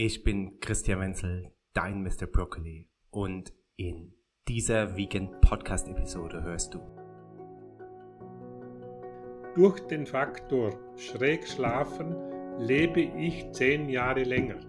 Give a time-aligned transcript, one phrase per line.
[0.00, 2.28] Ich bin Christian Wenzel, dein Mr.
[2.30, 4.14] Broccoli und in
[4.46, 6.78] dieser Vegan Podcast Episode hörst du.
[9.56, 12.14] Durch den Faktor schräg schlafen
[12.60, 14.60] lebe ich zehn Jahre länger.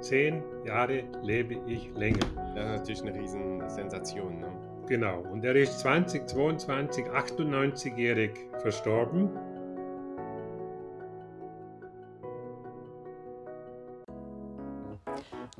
[0.00, 2.26] Zehn Jahre lebe ich länger.
[2.54, 4.40] Das ist natürlich eine Riesensensation.
[4.40, 4.84] Ne?
[4.88, 9.30] Genau, und er ist 2022 98-jährig verstorben.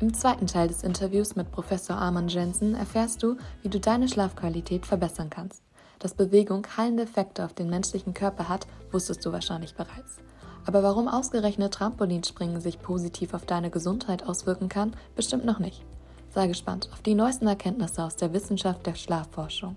[0.00, 4.86] Im zweiten Teil des Interviews mit Professor Armand Jensen erfährst du, wie du deine Schlafqualität
[4.86, 5.62] verbessern kannst.
[5.98, 10.16] Dass Bewegung heilende Effekte auf den menschlichen Körper hat, wusstest du wahrscheinlich bereits.
[10.64, 15.84] Aber warum ausgerechnet Trampolinspringen sich positiv auf deine Gesundheit auswirken kann, bestimmt noch nicht.
[16.30, 19.76] Sei gespannt auf die neuesten Erkenntnisse aus der Wissenschaft der Schlafforschung.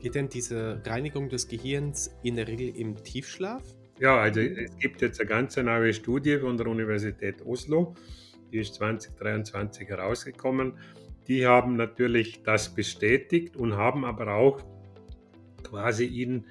[0.00, 3.62] Geht denn diese Reinigung des Gehirns in der Regel im Tiefschlaf?
[3.98, 7.94] Ja, also es gibt jetzt eine ganz neue Studie von der Universität Oslo,
[8.52, 10.74] die ist 2023 herausgekommen
[11.28, 14.60] die haben natürlich das bestätigt und haben aber auch
[15.62, 16.44] quasi in,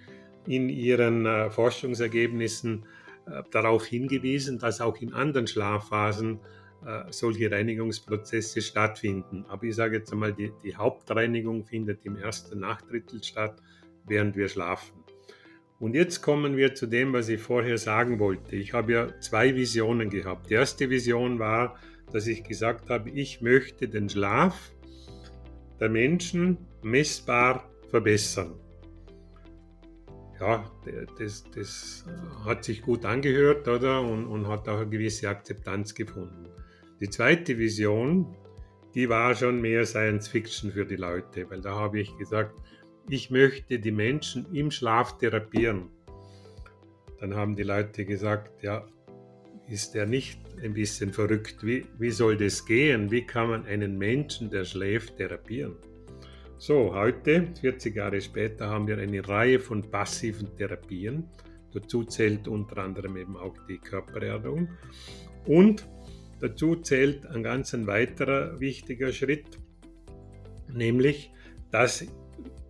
[0.45, 2.85] in ihren äh, Forschungsergebnissen
[3.25, 6.39] äh, darauf hingewiesen, dass auch in anderen Schlafphasen
[6.85, 9.45] äh, solche Reinigungsprozesse stattfinden.
[9.47, 13.61] Aber ich sage jetzt einmal, die, die Hauptreinigung findet im ersten Nachtdrittel statt,
[14.05, 15.04] während wir schlafen.
[15.79, 18.55] Und jetzt kommen wir zu dem, was ich vorher sagen wollte.
[18.55, 20.49] Ich habe ja zwei Visionen gehabt.
[20.49, 21.77] Die erste Vision war,
[22.11, 24.71] dass ich gesagt habe, ich möchte den Schlaf
[25.79, 28.53] der Menschen messbar verbessern.
[30.39, 30.69] Ja,
[31.17, 32.05] das, das
[32.45, 34.01] hat sich gut angehört oder?
[34.01, 36.47] Und, und hat auch eine gewisse Akzeptanz gefunden.
[36.99, 38.35] Die zweite Vision,
[38.93, 42.55] die war schon mehr Science Fiction für die Leute, weil da habe ich gesagt,
[43.09, 45.89] ich möchte die Menschen im Schlaf therapieren.
[47.19, 48.85] Dann haben die Leute gesagt, ja,
[49.67, 51.65] ist er nicht ein bisschen verrückt?
[51.65, 53.09] Wie, wie soll das gehen?
[53.11, 55.75] Wie kann man einen Menschen, der schläft, therapieren?
[56.57, 61.27] So, heute, 40 Jahre später, haben wir eine Reihe von passiven Therapien.
[61.73, 64.69] Dazu zählt unter anderem eben auch die Körpererdung.
[65.45, 65.87] Und
[66.39, 69.59] dazu zählt ein ganz ein weiterer wichtiger Schritt,
[70.71, 71.31] nämlich,
[71.71, 72.05] dass,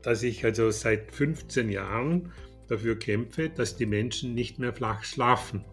[0.06, 2.32] dass ich also seit 15 Jahren
[2.68, 5.66] dafür kämpfe, dass die Menschen nicht mehr flach schlafen.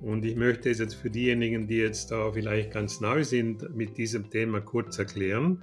[0.00, 3.96] Und ich möchte es jetzt für diejenigen, die jetzt da vielleicht ganz neu sind, mit
[3.96, 5.62] diesem Thema kurz erklären.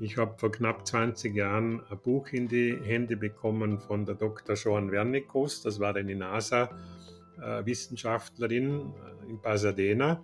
[0.00, 4.56] Ich habe vor knapp 20 Jahren ein Buch in die Hände bekommen von der Dr.
[4.56, 5.62] Joan Wernicus.
[5.62, 8.92] Das war eine NASA-Wissenschaftlerin
[9.26, 10.22] äh, in Pasadena.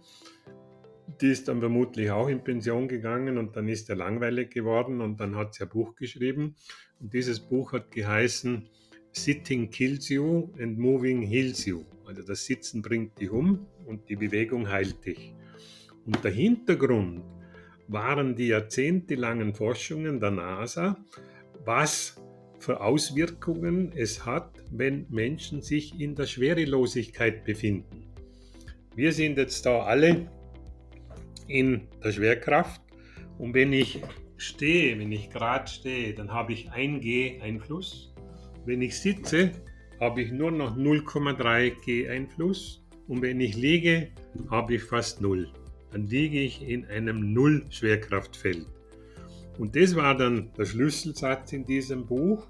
[1.20, 5.20] Die ist dann vermutlich auch in Pension gegangen und dann ist er langweilig geworden und
[5.20, 6.56] dann hat sie ein Buch geschrieben.
[7.00, 8.68] Und dieses Buch hat geheißen
[9.12, 11.84] Sitting kills you and moving heals you.
[12.04, 15.34] Also das Sitzen bringt dich um und die Bewegung heilt dich.
[16.04, 17.22] Und der Hintergrund
[17.88, 20.96] waren die jahrzehntelangen Forschungen der NASA,
[21.64, 22.16] was
[22.58, 28.06] für Auswirkungen es hat, wenn Menschen sich in der Schwerelosigkeit befinden.
[28.96, 30.30] Wir sind jetzt da alle
[31.46, 32.80] in der Schwerkraft
[33.38, 34.00] und wenn ich
[34.36, 38.14] stehe, wenn ich gerade stehe, dann habe ich 1 G Einfluss.
[38.64, 39.52] Wenn ich sitze,
[40.00, 44.10] habe ich nur noch 0,3 G Einfluss und wenn ich liege,
[44.50, 45.52] habe ich fast 0
[45.94, 48.66] dann liege ich in einem Null-Schwerkraftfeld.
[49.58, 52.48] Und das war dann der Schlüsselsatz in diesem Buch,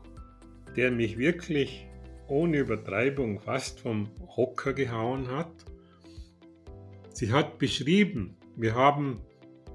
[0.76, 1.86] der mich wirklich
[2.26, 5.52] ohne Übertreibung fast vom Hocker gehauen hat.
[7.12, 9.20] Sie hat beschrieben, wir haben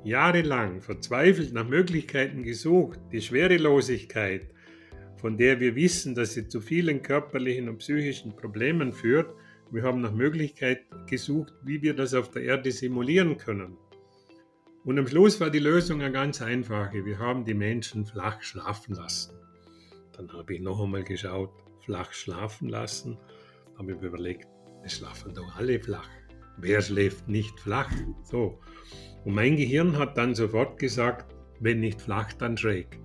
[0.03, 4.47] jahrelang verzweifelt nach Möglichkeiten gesucht, die Schwerelosigkeit,
[5.17, 9.33] von der wir wissen, dass sie zu vielen körperlichen und psychischen Problemen führt,
[9.71, 13.77] wir haben nach Möglichkeit gesucht, wie wir das auf der Erde simulieren können.
[14.83, 17.05] Und am Schluss war die Lösung eine ganz einfache.
[17.05, 19.35] Wir haben die Menschen flach schlafen lassen.
[20.17, 21.51] Dann habe ich noch einmal geschaut,
[21.85, 23.17] flach schlafen lassen.
[23.77, 24.47] Habe ich überlegt,
[24.83, 26.09] es schlafen doch alle flach.
[26.57, 27.91] Wer schläft nicht flach?
[28.23, 28.59] So.
[29.25, 32.99] Und mein Gehirn hat dann sofort gesagt, wenn nicht flach, dann schräg.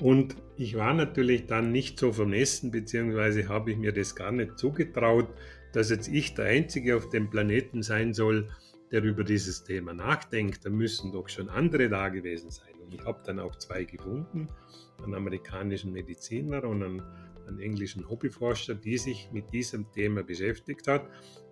[0.00, 4.58] Und ich war natürlich dann nicht so vermessen, beziehungsweise habe ich mir das gar nicht
[4.58, 5.28] zugetraut,
[5.72, 8.48] dass jetzt ich der Einzige auf dem Planeten sein soll,
[8.90, 12.74] der über dieses Thema nachdenkt, dann müssen doch schon andere da gewesen sein.
[12.82, 14.48] Und ich habe dann auch zwei gefunden,
[15.02, 17.02] einen amerikanischen Mediziner und einen,
[17.48, 21.08] einen englischen Hobbyforscher, die sich mit diesem Thema beschäftigt hat.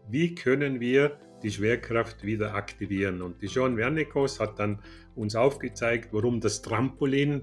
[0.09, 3.23] Wie können wir die Schwerkraft wieder aktivieren?
[3.23, 4.81] Und die John Wernicos hat dann
[5.15, 7.43] uns aufgezeigt, warum das Trampolin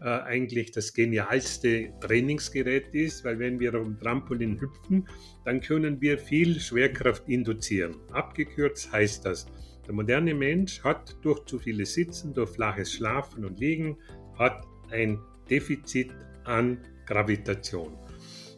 [0.00, 5.08] äh, eigentlich das genialste Trainingsgerät ist, weil wenn wir auf dem Trampolin hüpfen,
[5.44, 7.96] dann können wir viel Schwerkraft induzieren.
[8.12, 9.46] Abgekürzt heißt das,
[9.86, 13.96] der moderne Mensch hat durch zu vieles Sitzen, durch flaches Schlafen und Liegen,
[14.38, 15.18] hat ein
[15.50, 16.10] Defizit
[16.44, 17.96] an Gravitation.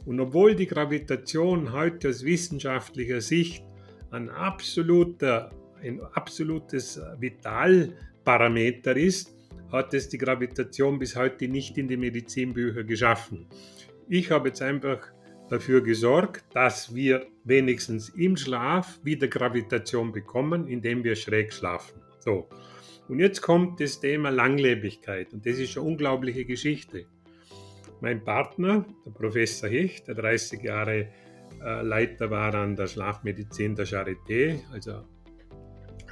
[0.05, 3.65] Und obwohl die Gravitation heute aus wissenschaftlicher Sicht
[4.11, 5.51] ein, absoluter,
[5.83, 9.35] ein absolutes Vitalparameter ist,
[9.71, 13.47] hat es die Gravitation bis heute nicht in die Medizinbücher geschaffen.
[14.09, 15.13] Ich habe jetzt einfach
[15.49, 22.01] dafür gesorgt, dass wir wenigstens im Schlaf wieder Gravitation bekommen, indem wir schräg schlafen.
[22.19, 22.49] So.
[23.09, 27.07] Und jetzt kommt das Thema Langlebigkeit und das ist eine unglaubliche Geschichte.
[28.01, 31.09] Mein Partner, der Professor Hecht, der 30 Jahre
[31.83, 35.05] Leiter war an der Schlafmedizin der Charité, also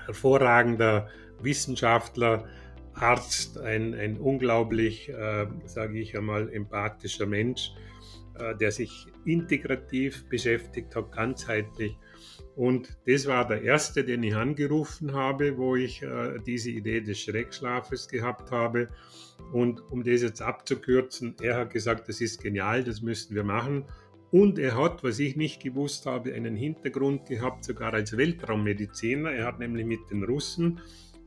[0.06, 1.08] hervorragender
[1.40, 2.48] Wissenschaftler,
[2.94, 7.72] Arzt, ein, ein unglaublich, äh, sage ich einmal, empathischer Mensch,
[8.38, 11.96] äh, der sich integrativ beschäftigt hat, ganzheitlich.
[12.56, 17.20] Und das war der erste, den ich angerufen habe, wo ich äh, diese Idee des
[17.20, 18.88] Schreckschlafes gehabt habe.
[19.52, 23.84] Und um das jetzt abzukürzen, er hat gesagt, das ist genial, das müssten wir machen.
[24.30, 29.30] Und er hat, was ich nicht gewusst habe, einen Hintergrund gehabt, sogar als Weltraummediziner.
[29.32, 30.80] Er hat nämlich mit den Russen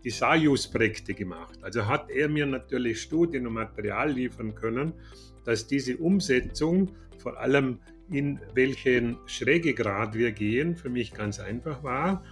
[0.03, 1.57] die Sajus-Projekte gemacht.
[1.63, 4.93] Also hat er mir natürlich Studien und Material liefern können,
[5.45, 7.79] dass diese Umsetzung, vor allem
[8.11, 12.23] in welchen Schrägegrad wir gehen, für mich ganz einfach war.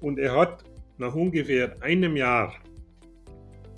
[0.00, 0.64] Und er hat
[0.98, 2.54] nach ungefähr einem Jahr,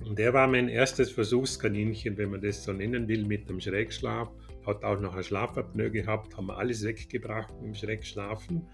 [0.05, 4.31] und der war mein erstes Versuchskaninchen, wenn man das so nennen will, mit dem Schrägschlaf,
[4.69, 8.69] hat auch noch ein Schlafapnoe gehabt, haben wir alles weggebracht im Schrägschlafen.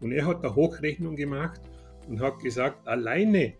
[0.00, 1.60] Und er hat eine Hochrechnung gemacht
[2.08, 3.54] und hat gesagt, alleine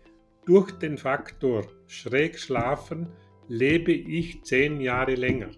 [0.45, 3.07] durch den Faktor schräg schlafen
[3.47, 5.49] lebe ich zehn Jahre länger.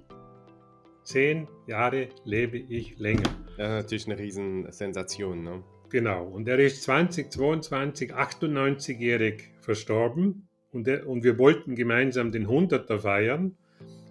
[1.03, 3.29] Zehn Jahre lebe ich länger.
[3.57, 5.43] Das ist natürlich eine Riesensensation.
[5.43, 5.63] Ne?
[5.89, 6.25] Genau.
[6.25, 10.47] Und er ist 2022, 98-jährig verstorben.
[10.71, 13.57] Und, er, und wir wollten gemeinsam den 100er feiern.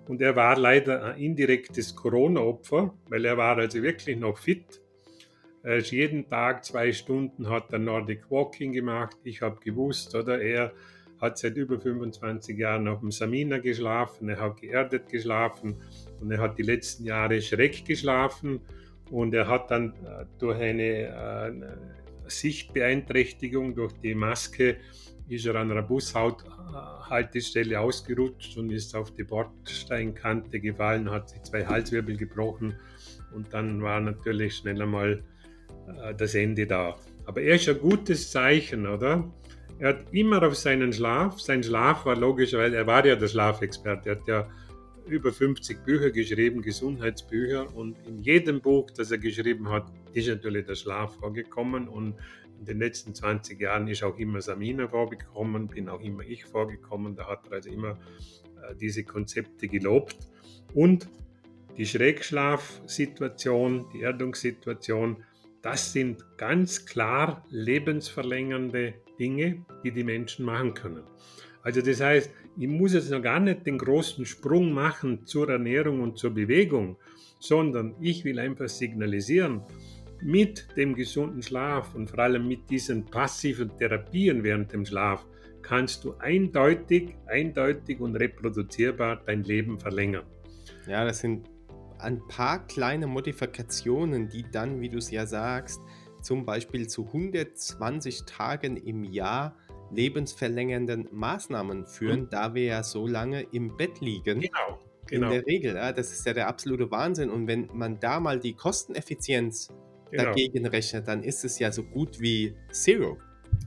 [0.09, 4.81] Und er war leider ein indirektes Corona-Opfer, weil er war also wirklich noch fit.
[5.63, 9.17] Er ist jeden Tag zwei Stunden hat er Nordic Walking gemacht.
[9.25, 10.41] Ich habe gewusst, oder?
[10.41, 10.73] Er
[11.21, 15.77] hat seit über 25 Jahren auf dem Samina geschlafen, er hat geerdet geschlafen
[16.21, 18.61] und er hat die letzten Jahre schreck geschlafen.
[19.11, 24.77] Und er hat dann äh, durch eine, äh, Sichtbeeinträchtigung durch die Maske
[25.29, 31.67] ist er an einer Bushaltestelle ausgerutscht und ist auf die Bordsteinkante gefallen, hat sich zwei
[31.67, 32.75] Halswirbel gebrochen
[33.35, 35.23] und dann war natürlich schnell einmal
[35.87, 36.97] äh, das Ende da.
[37.27, 39.31] Aber er ist ein gutes Zeichen, oder?
[39.79, 43.29] Er hat immer auf seinen Schlaf, sein Schlaf war logisch, weil er war ja der
[43.29, 44.49] Schlafexperte, er hat ja
[45.07, 50.67] über 50 Bücher geschrieben, Gesundheitsbücher und in jedem Buch, das er geschrieben hat, ist natürlich
[50.67, 52.15] der Schlaf vorgekommen und
[52.59, 57.15] in den letzten 20 Jahren ist auch immer Samina vorgekommen, bin auch immer ich vorgekommen,
[57.17, 60.17] da hat er also immer äh, diese Konzepte gelobt
[60.75, 61.09] und
[61.77, 65.23] die Schrägschlafsituation, die Erdungssituation,
[65.63, 71.03] das sind ganz klar lebensverlängernde Dinge, die die Menschen machen können.
[71.63, 76.01] Also das heißt, ich muss jetzt noch gar nicht den großen Sprung machen zur Ernährung
[76.01, 76.97] und zur Bewegung,
[77.41, 79.63] sondern ich will einfach signalisieren,
[80.23, 85.27] mit dem gesunden Schlaf und vor allem mit diesen passiven Therapien während dem Schlaf
[85.63, 90.25] kannst du eindeutig, eindeutig und reproduzierbar dein Leben verlängern.
[90.87, 91.49] Ja, das sind
[91.99, 95.81] ein paar kleine Modifikationen, die dann, wie du es ja sagst,
[96.23, 99.57] zum Beispiel zu 120 Tagen im Jahr
[99.91, 102.31] lebensverlängernden Maßnahmen führen, mhm.
[102.31, 104.41] da wir ja so lange im Bett liegen.
[104.41, 104.79] Genau.
[105.07, 105.29] Genau.
[105.29, 107.31] In der Regel, ja, das ist ja der absolute Wahnsinn.
[107.31, 109.69] Und wenn man da mal die Kosteneffizienz
[110.11, 110.25] genau.
[110.25, 113.19] dagegen rechnet, dann ist es ja so gut wie Zero.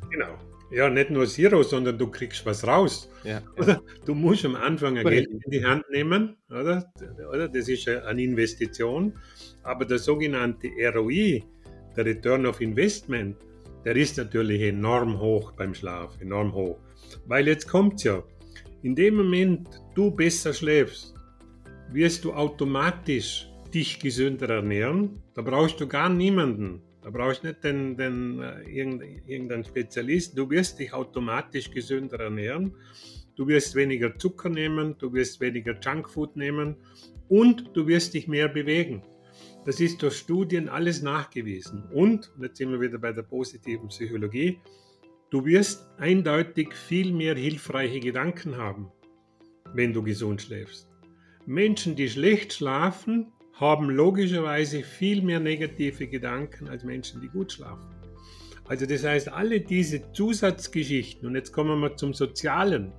[0.10, 0.38] Genau.
[0.72, 3.10] Ja, nicht nur Zero, sondern du kriegst was raus.
[3.26, 3.82] Ja, oder?
[4.06, 6.92] Du musst am Anfang ein Geld in die Hand nehmen, oder?
[7.30, 7.50] oder?
[7.50, 9.14] Das ist eine Investition.
[9.64, 11.44] Aber der sogenannte ROI,
[11.96, 13.36] der Return of Investment,
[13.84, 16.80] der ist natürlich enorm hoch beim Schlaf, enorm hoch.
[17.26, 18.24] Weil jetzt kommt ja,
[18.84, 21.14] in dem Moment du besser schläfst,
[21.92, 25.22] wirst du automatisch dich gesünder ernähren.
[25.34, 30.38] Da brauchst du gar niemanden Da brauchst du nicht den, den, äh, irgendeinen Spezialist.
[30.38, 32.76] Du wirst dich automatisch gesünder ernähren.
[33.36, 36.76] Du wirst weniger Zucker nehmen, du wirst weniger Junkfood nehmen
[37.28, 39.02] und du wirst dich mehr bewegen.
[39.66, 41.84] Das ist durch Studien alles nachgewiesen.
[41.92, 44.60] Und, und jetzt sind wir wieder bei der positiven Psychologie,
[45.30, 48.92] du wirst eindeutig viel mehr hilfreiche Gedanken haben,
[49.74, 50.90] wenn du gesund schläfst.
[51.46, 57.88] Menschen, die schlecht schlafen, haben logischerweise viel mehr negative Gedanken als Menschen, die gut schlafen.
[58.68, 62.92] Also das heißt, alle diese Zusatzgeschichten, und jetzt kommen wir zum Sozialen.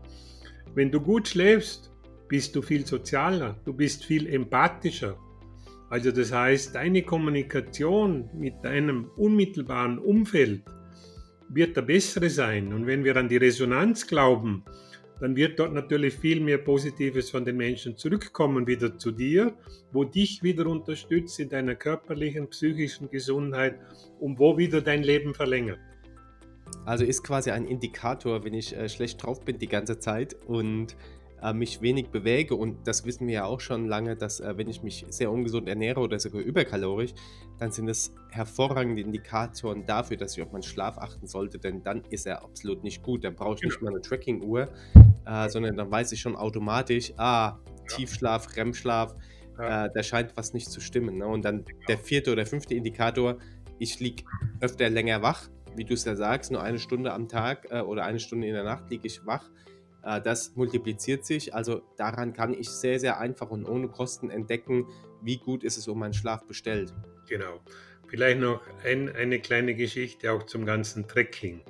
[0.75, 1.91] Wenn du gut schläfst,
[2.29, 5.19] bist du viel sozialer, du bist viel empathischer.
[5.91, 10.63] Also das heißt, deine Kommunikation mit deinem unmittelbaren Umfeld
[11.49, 12.73] wird der bessere sein.
[12.73, 14.65] Und wenn wir an die Resonanz glauben,
[15.21, 19.55] dann wird dort natürlich viel mehr Positives von den Menschen zurückkommen wieder zu dir,
[19.93, 23.79] wo dich wieder unterstützt in deiner körperlichen, psychischen Gesundheit
[24.21, 25.79] und wo wieder dein Leben verlängert.
[26.85, 30.97] Also ist quasi ein Indikator, wenn ich äh, schlecht drauf bin die ganze Zeit und
[31.43, 34.69] äh, mich wenig bewege und das wissen wir ja auch schon lange, dass äh, wenn
[34.69, 37.13] ich mich sehr ungesund ernähre oder sogar überkalorisch,
[37.59, 42.03] dann sind es hervorragende Indikatoren dafür, dass ich auf meinen Schlaf achten sollte, denn dann
[42.11, 43.25] ist er absolut nicht gut.
[43.25, 43.91] Dann brauche ich nicht genau.
[43.91, 44.69] mal eine Tracking-Uhr,
[45.27, 47.59] äh, sondern dann weiß ich schon automatisch, ah,
[47.89, 49.15] Tiefschlaf, REM-Schlaf,
[49.59, 49.87] ja.
[49.87, 51.19] äh, da scheint was nicht zu stimmen.
[51.19, 51.27] Ne?
[51.27, 51.79] Und dann genau.
[51.89, 53.39] der vierte oder fünfte Indikator,
[53.79, 54.25] ich liege
[54.61, 58.05] öfter länger wach, wie du es ja sagst, nur eine Stunde am Tag äh, oder
[58.05, 59.51] eine Stunde in der Nacht liege ich wach.
[60.03, 61.55] Äh, das multipliziert sich.
[61.55, 64.87] Also daran kann ich sehr, sehr einfach und ohne Kosten entdecken,
[65.23, 66.93] wie gut ist es um meinen Schlaf bestellt.
[67.29, 67.61] Genau.
[68.09, 71.63] Vielleicht noch ein, eine kleine Geschichte auch zum ganzen Trekking.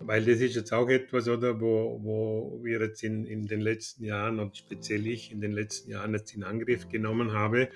[0.00, 4.04] Weil das ist jetzt auch etwas, oder, wo, wo wir jetzt in, in den letzten
[4.04, 7.68] Jahren und speziell ich in den letzten Jahren jetzt in Angriff genommen habe.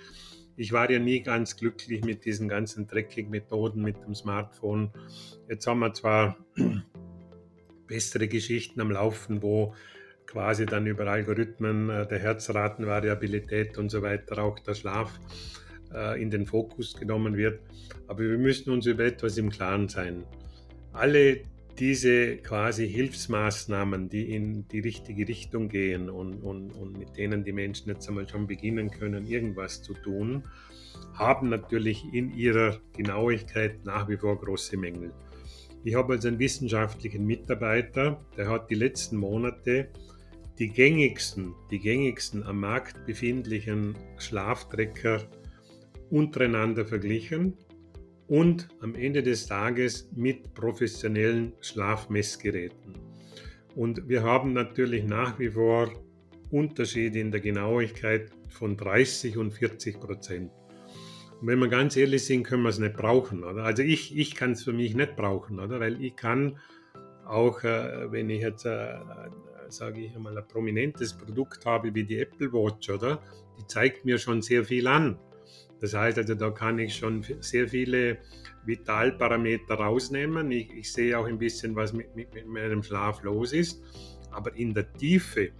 [0.57, 4.90] Ich war ja nie ganz glücklich mit diesen ganzen Tracking-Methoden mit dem Smartphone.
[5.49, 6.37] Jetzt haben wir zwar
[7.90, 9.75] bessere Geschichten am Laufen, wo
[10.26, 15.18] quasi dann über Algorithmen äh, der Herzratenvariabilität und so weiter auch der Schlaf
[15.92, 17.61] äh, in den Fokus genommen wird.
[18.06, 20.25] Aber wir müssen uns über etwas im Klaren sein.
[20.92, 21.40] Alle
[21.78, 27.52] diese quasi Hilfsmaßnahmen, die in die richtige Richtung gehen und, und, und mit denen die
[27.52, 30.44] Menschen jetzt einmal schon beginnen können, irgendwas zu tun,
[31.14, 35.12] haben natürlich in ihrer Genauigkeit nach wie vor große Mängel.
[35.83, 39.89] Ich habe also einen wissenschaftlichen Mitarbeiter, der hat die letzten Monate
[40.59, 45.23] die gängigsten, die gängigsten am Markt befindlichen Schlaftrecker
[46.11, 47.57] untereinander verglichen
[48.29, 52.95] und am Ende des Tages mit professionellen Schlafmessgeräten.
[53.75, 55.91] Und wir haben natürlich nach wie vor
[56.51, 60.51] Unterschiede in der Genauigkeit von 30 und 40 Prozent.
[61.42, 63.44] Wenn wir ganz ehrlich sind, können wir es nicht brauchen.
[63.44, 63.64] Oder?
[63.64, 65.80] Also ich, ich kann es für mich nicht brauchen, oder?
[65.80, 66.59] weil ich kann
[67.26, 69.00] auch, äh, wenn ich jetzt, äh, äh,
[69.68, 73.23] sage ich einmal, ein prominentes Produkt habe wie die Apple Watch, oder?
[73.59, 75.18] die zeigt mir schon sehr viel an.
[75.80, 78.18] Das heißt also, da kann ich schon sehr viele
[78.64, 80.50] Vitalparameter rausnehmen.
[80.50, 83.82] Ich, ich sehe auch ein bisschen, was mit, mit, mit meinem Schlaf los ist.
[84.30, 85.50] Aber in der Tiefe,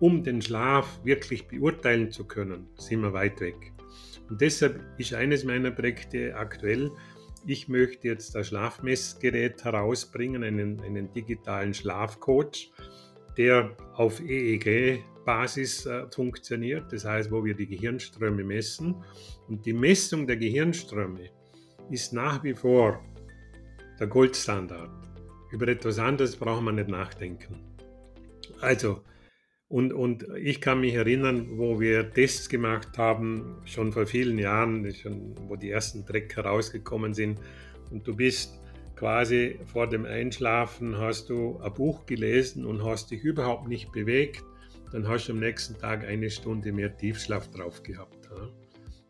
[0.00, 3.73] um den Schlaf wirklich beurteilen zu können, sind wir weit weg.
[4.28, 6.90] Und deshalb ist eines meiner Projekte aktuell,
[7.46, 12.70] ich möchte jetzt ein Schlafmessgerät herausbringen, einen, einen digitalen Schlafcoach,
[13.36, 19.04] der auf EEG-Basis äh, funktioniert, das heißt, wo wir die Gehirnströme messen.
[19.48, 21.28] Und die Messung der Gehirnströme
[21.90, 23.04] ist nach wie vor
[24.00, 24.90] der Goldstandard.
[25.52, 27.60] Über etwas anderes braucht man nicht nachdenken.
[28.60, 29.02] Also,
[29.74, 34.94] und, und ich kann mich erinnern, wo wir Tests gemacht haben, schon vor vielen Jahren,
[34.94, 37.40] schon, wo die ersten Trecker rausgekommen sind.
[37.90, 38.60] Und du bist
[38.94, 44.44] quasi vor dem Einschlafen, hast du ein Buch gelesen und hast dich überhaupt nicht bewegt.
[44.92, 48.30] Dann hast du am nächsten Tag eine Stunde mehr Tiefschlaf drauf gehabt.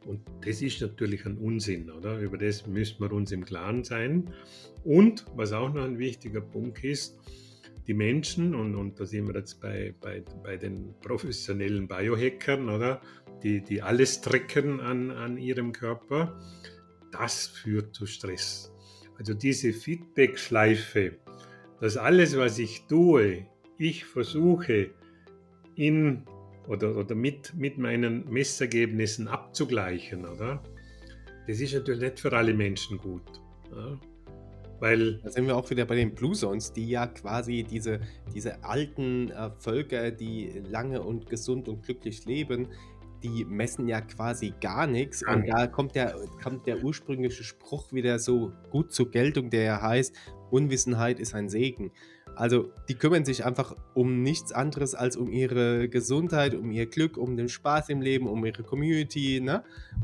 [0.06, 2.18] Und das ist natürlich ein Unsinn, oder?
[2.18, 4.32] Über das müssen wir uns im Klaren sein.
[4.82, 7.18] Und was auch noch ein wichtiger Punkt ist,
[7.86, 13.00] die Menschen, und, und da sind wir jetzt bei, bei, bei den professionellen Biohackern, oder?
[13.42, 16.40] Die, die alles trecken an, an ihrem Körper,
[17.12, 18.72] das führt zu Stress.
[19.18, 21.18] Also diese Feedback-Schleife,
[21.80, 23.46] dass alles, was ich tue,
[23.78, 24.90] ich versuche
[25.76, 26.24] in
[26.66, 30.62] oder, oder mit, mit meinen Messergebnissen abzugleichen, oder?
[31.46, 33.42] Das ist natürlich nicht für alle Menschen gut.
[33.70, 34.00] Ja?
[34.80, 38.00] Weil da sind wir auch wieder bei den Blue Zones, die ja quasi diese,
[38.34, 42.68] diese alten äh, Völker, die lange und gesund und glücklich leben,
[43.22, 45.22] die messen ja quasi gar nichts.
[45.26, 49.82] Und da kommt der, kommt der ursprüngliche Spruch wieder so gut zur Geltung, der ja
[49.82, 50.14] heißt,
[50.50, 51.90] Unwissenheit ist ein Segen.
[52.36, 57.16] Also die kümmern sich einfach um nichts anderes als um ihre Gesundheit, um ihr Glück,
[57.16, 59.40] um den Spaß im Leben, um ihre Community.
[59.40, 59.62] Ne?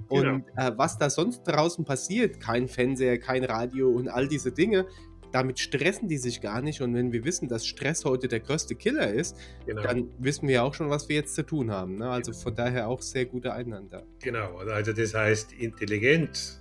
[0.09, 0.45] Und genau.
[0.57, 4.87] äh, was da sonst draußen passiert, kein Fernseher, kein Radio und all diese Dinge,
[5.33, 6.81] damit stressen die sich gar nicht.
[6.81, 9.83] Und wenn wir wissen, dass Stress heute der größte Killer ist, genau.
[9.83, 11.97] dann wissen wir auch schon, was wir jetzt zu tun haben.
[11.97, 12.09] Ne?
[12.09, 14.05] Also von daher auch sehr gute Einander.
[14.21, 16.61] Genau, also das heißt, Intelligenz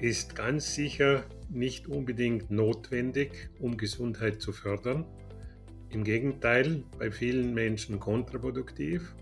[0.00, 5.04] ist ganz sicher nicht unbedingt notwendig, um Gesundheit zu fördern.
[5.90, 9.14] Im Gegenteil, bei vielen Menschen kontraproduktiv.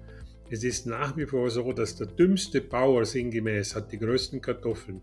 [0.50, 5.00] Es ist nach wie vor so, dass der dümmste Bauer sinngemäß hat die größten Kartoffeln.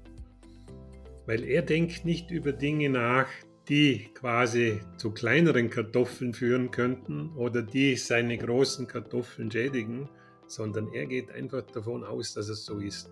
[1.25, 3.27] Weil er denkt nicht über Dinge nach,
[3.67, 10.07] die quasi zu kleineren Kartoffeln führen könnten oder die seine großen Kartoffeln schädigen,
[10.47, 13.09] sondern er geht einfach davon aus, dass es so ist.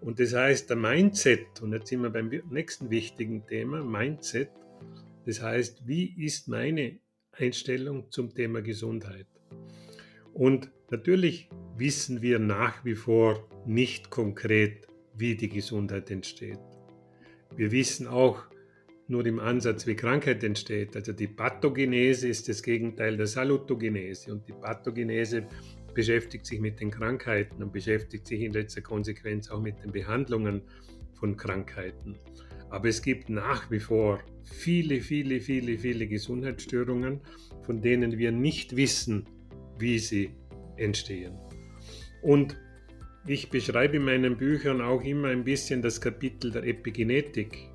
[0.00, 4.50] Und das heißt, der Mindset, und jetzt sind wir beim nächsten wichtigen Thema, Mindset,
[5.26, 7.00] das heißt, wie ist meine
[7.32, 9.26] Einstellung zum Thema Gesundheit?
[10.32, 16.60] Und natürlich wissen wir nach wie vor nicht konkret, wie die Gesundheit entsteht.
[17.56, 18.44] Wir wissen auch
[19.08, 20.94] nur im Ansatz, wie Krankheit entsteht.
[20.94, 25.46] Also die Pathogenese ist das Gegenteil der Salutogenese und die Pathogenese
[25.94, 30.62] beschäftigt sich mit den Krankheiten und beschäftigt sich in letzter Konsequenz auch mit den Behandlungen
[31.14, 32.16] von Krankheiten.
[32.70, 37.20] Aber es gibt nach wie vor viele, viele, viele, viele Gesundheitsstörungen,
[37.62, 39.26] von denen wir nicht wissen,
[39.78, 40.30] wie sie
[40.76, 41.34] entstehen.
[42.22, 42.56] Und
[43.26, 47.68] ich beschreibe in meinen Büchern auch immer ein bisschen das Kapitel der Epigenetik.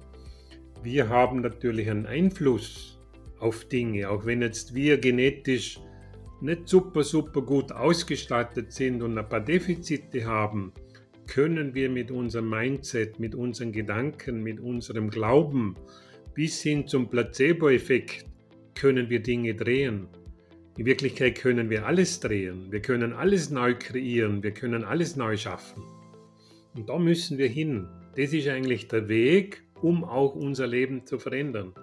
[0.81, 2.99] Wir haben natürlich einen Einfluss
[3.39, 5.79] auf Dinge, auch wenn jetzt wir genetisch
[6.43, 10.73] nicht super, super gut ausgestattet sind und ein paar Defizite haben,
[11.25, 15.75] können wir mit unserem Mindset, mit unseren Gedanken, mit unserem Glauben
[16.33, 18.25] bis hin zum Placebo-Effekt
[18.75, 20.07] können wir Dinge drehen.
[20.77, 22.71] In Wirklichkeit können wir alles drehen.
[22.71, 24.41] Wir können alles neu kreieren.
[24.41, 25.83] Wir können alles neu schaffen.
[26.75, 27.87] Und da müssen wir hin.
[28.15, 31.73] Das ist eigentlich der Weg, um auch unser Leben zu verändern.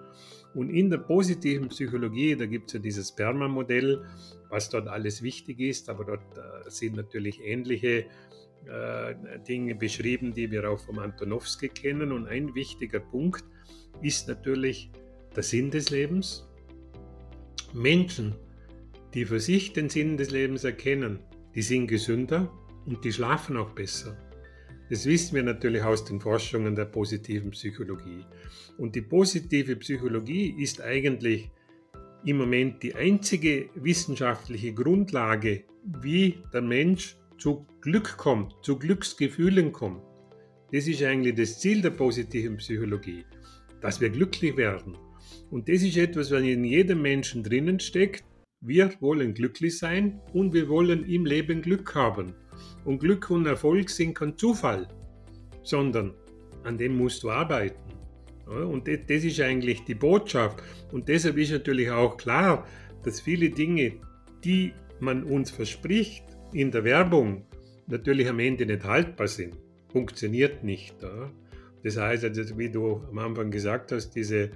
[0.53, 4.03] Und in der positiven Psychologie, da gibt es ja dieses Sperma-Modell,
[4.51, 8.05] was dort alles wichtig ist, aber dort äh, sind natürlich ähnliche
[8.67, 9.15] äh,
[9.47, 12.11] Dinge beschrieben, die wir auch vom Antonowski kennen.
[12.11, 13.43] Und ein wichtiger Punkt
[14.01, 14.91] ist natürlich
[15.35, 16.47] der Sinn des Lebens.
[17.73, 18.35] Menschen,
[19.13, 21.19] die für sich den Sinn des Lebens erkennen,
[21.55, 22.51] die sind gesünder
[22.85, 24.17] und die schlafen auch besser.
[24.89, 28.25] Das wissen wir natürlich aus den Forschungen der positiven Psychologie.
[28.77, 31.49] Und die positive Psychologie ist eigentlich
[32.25, 35.63] im Moment die einzige wissenschaftliche Grundlage,
[36.01, 40.03] wie der Mensch zu Glück kommt, zu Glücksgefühlen kommt.
[40.71, 43.25] Das ist eigentlich das Ziel der positiven Psychologie,
[43.81, 44.97] dass wir glücklich werden.
[45.49, 48.23] Und das ist etwas, was in jedem Menschen drinnen steckt.
[48.61, 52.35] Wir wollen glücklich sein und wir wollen im Leben Glück haben.
[52.85, 54.87] Und Glück und Erfolg sind kein Zufall,
[55.63, 56.13] sondern
[56.63, 57.90] an dem musst du arbeiten.
[58.47, 60.61] Und das ist eigentlich die Botschaft.
[60.91, 62.65] Und deshalb ist natürlich auch klar,
[63.03, 63.93] dass viele Dinge,
[64.43, 66.23] die man uns verspricht
[66.53, 67.45] in der Werbung,
[67.87, 69.55] natürlich am Ende nicht haltbar sind.
[69.91, 70.95] Funktioniert nicht.
[71.83, 74.51] Das heißt, also, wie du am Anfang gesagt hast, diese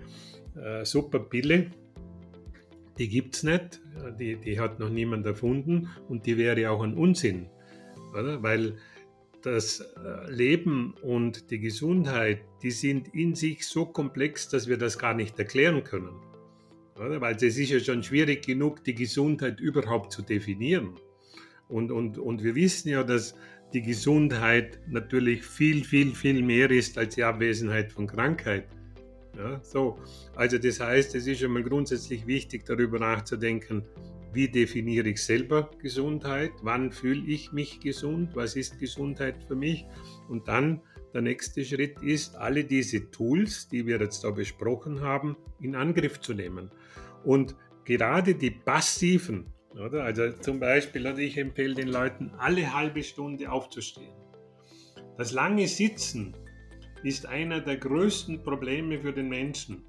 [0.55, 1.71] äh, Superpille,
[2.97, 3.81] die gibt es nicht,
[4.19, 7.47] die, die hat noch niemand erfunden und die wäre auch ein Unsinn.
[8.13, 8.41] Oder?
[8.41, 8.77] Weil
[9.45, 14.97] das äh, Leben und die Gesundheit, die sind in sich so komplex, dass wir das
[14.97, 16.15] gar nicht erklären können.
[16.95, 20.95] Weil es ist ja schon schwierig genug, die Gesundheit überhaupt zu definieren.
[21.67, 23.35] Und, und, und wir wissen ja, dass
[23.73, 28.67] die Gesundheit natürlich viel, viel, viel mehr ist als die Abwesenheit von Krankheit.
[29.37, 29.99] Ja, so.
[30.35, 33.83] Also das heißt, es ist schon mal grundsätzlich wichtig, darüber nachzudenken,
[34.35, 39.85] wie definiere ich selber Gesundheit, wann fühle ich mich gesund, was ist Gesundheit für mich
[40.27, 40.81] und dann
[41.13, 46.19] der nächste Schritt ist, alle diese Tools, die wir jetzt da besprochen haben, in Angriff
[46.19, 46.69] zu nehmen.
[47.23, 50.03] Und gerade die passiven, oder?
[50.03, 54.13] also zum Beispiel, ich empfehle den Leuten, alle halbe Stunde aufzustehen.
[55.17, 56.35] Das lange Sitzen
[57.03, 59.85] ist einer der größten Probleme für den Menschen.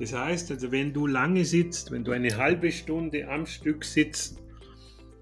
[0.00, 4.42] Das heißt also, wenn du lange sitzt, wenn du eine halbe Stunde am Stück sitzt,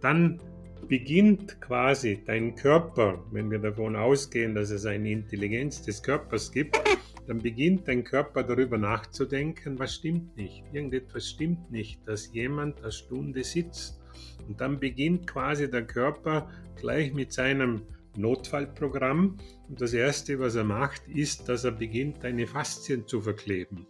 [0.00, 0.40] dann
[0.86, 6.80] beginnt quasi dein Körper, wenn wir davon ausgehen, dass es eine Intelligenz des Körpers gibt,
[7.26, 10.62] dann beginnt dein Körper darüber nachzudenken, was stimmt nicht.
[10.72, 14.00] Irgendetwas stimmt nicht, dass jemand eine Stunde sitzt.
[14.46, 17.82] Und dann beginnt quasi der Körper gleich mit seinem
[18.16, 19.38] Notfallprogramm.
[19.68, 23.86] Und das Erste, was er macht, ist, dass er beginnt, deine Faszien zu verkleben.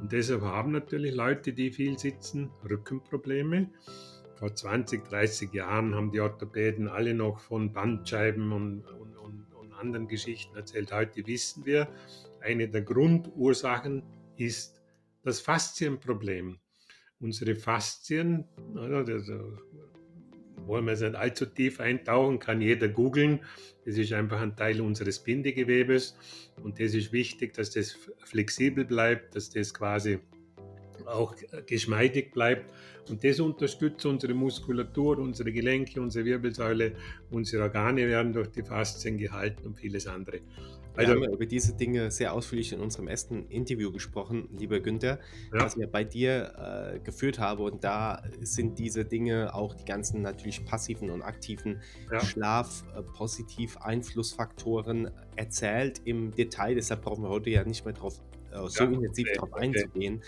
[0.00, 3.70] Und deshalb haben natürlich Leute, die viel sitzen, Rückenprobleme.
[4.36, 9.72] Vor 20, 30 Jahren haben die Orthopäden alle noch von Bandscheiben und, und, und, und
[9.72, 10.92] anderen Geschichten erzählt.
[10.92, 11.88] Heute wissen wir,
[12.40, 14.02] eine der Grundursachen
[14.36, 14.82] ist
[15.22, 16.58] das Faszienproblem.
[17.18, 18.44] Unsere Faszien,
[18.74, 19.58] also
[20.66, 23.40] wollen wir jetzt nicht allzu tief eintauchen, kann jeder googeln.
[23.84, 26.16] Das ist einfach ein Teil unseres Bindegewebes
[26.62, 30.18] und das ist wichtig, dass das flexibel bleibt, dass das quasi
[31.06, 31.34] auch
[31.66, 32.66] geschmeidig bleibt.
[33.08, 36.96] Und das unterstützt unsere Muskulatur, unsere Gelenke, unsere Wirbelsäule,
[37.30, 40.40] unsere Organe werden durch die Faszien gehalten und vieles andere.
[40.96, 44.80] Also, wir haben ja über diese Dinge sehr ausführlich in unserem ersten Interview gesprochen, lieber
[44.80, 45.18] Günther,
[45.52, 45.58] ja.
[45.58, 47.64] das ich bei dir äh, geführt habe.
[47.64, 52.20] Und da sind diese Dinge, auch die ganzen natürlich passiven und aktiven ja.
[52.20, 56.74] Schlaf-positiv-Einflussfaktoren erzählt im Detail.
[56.74, 58.20] Deshalb brauchen wir heute ja nicht mehr drauf
[58.52, 59.64] äh, so ja, intensiv okay, darauf okay.
[59.64, 60.22] einzugehen.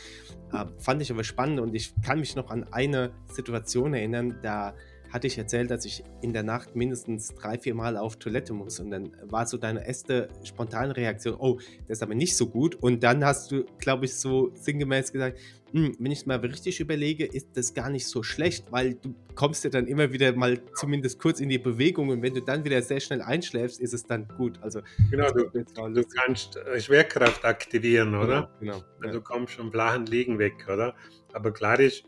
[0.52, 4.74] Äh, fand ich aber spannend und ich kann mich noch an eine Situation erinnern, da
[5.10, 8.80] hatte ich erzählt, dass ich in der Nacht mindestens drei, vier Mal auf Toilette muss.
[8.80, 12.74] Und dann war so deine erste spontane Reaktion, oh, das ist aber nicht so gut.
[12.76, 15.38] Und dann hast du, glaube ich, so sinngemäß gesagt,
[15.72, 19.14] hm, wenn ich es mal richtig überlege, ist das gar nicht so schlecht, weil du
[19.34, 22.64] kommst ja dann immer wieder mal zumindest kurz in die Bewegung und wenn du dann
[22.64, 24.58] wieder sehr schnell einschläfst, ist es dann gut.
[24.62, 28.50] Also genau, du, du kannst äh, Schwerkraft aktivieren, oder?
[28.60, 28.82] Genau.
[29.00, 29.12] genau ja.
[29.12, 30.94] Du kommst vom flachen Liegen weg, oder?
[31.34, 32.04] Aber klar ist,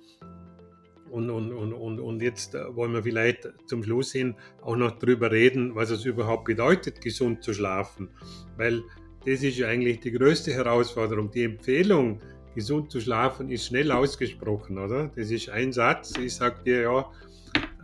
[1.10, 4.98] und, und, und, und, und jetzt äh, wollen wir vielleicht zum Schluss hin auch noch
[4.98, 8.08] darüber reden, was es überhaupt bedeutet, gesund zu schlafen.
[8.56, 8.82] Weil
[9.26, 11.30] das ist ja eigentlich die größte Herausforderung.
[11.30, 12.20] Die Empfehlung,
[12.54, 15.10] gesund zu schlafen, ist schnell ausgesprochen, oder?
[15.14, 16.12] Das ist ein Satz.
[16.18, 17.10] Ich sage dir, ja,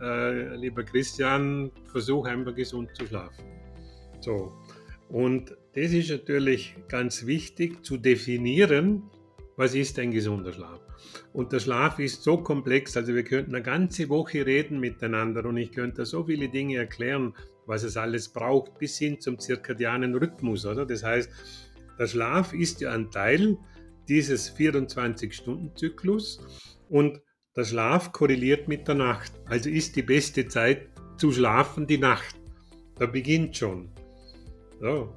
[0.01, 3.45] äh, lieber Christian, versuch einfach gesund zu schlafen.
[4.19, 4.53] So.
[5.09, 9.03] Und das ist natürlich ganz wichtig zu definieren,
[9.55, 10.86] was ist ein gesunder Schlaf.
[11.33, 15.57] Und der Schlaf ist so komplex, also wir könnten eine ganze Woche reden miteinander und
[15.57, 17.33] ich könnte so viele Dinge erklären,
[17.65, 20.85] was es alles braucht, bis hin zum zirkadianen Rhythmus, oder?
[20.85, 21.29] Das heißt,
[21.99, 23.57] der Schlaf ist ja ein Teil
[24.07, 26.39] dieses 24-Stunden-Zyklus
[26.89, 27.21] und
[27.55, 29.33] der Schlaf korreliert mit der Nacht.
[29.45, 32.35] Also ist die beste Zeit zu schlafen die Nacht.
[32.99, 33.89] Da beginnt schon.
[34.79, 35.13] So.